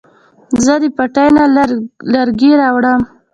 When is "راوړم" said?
2.61-3.01